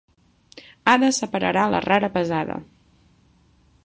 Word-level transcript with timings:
Ada 0.93 1.09
separarà 1.17 1.65
la 1.73 1.81
rara 1.85 2.09
pesada. 2.17 2.57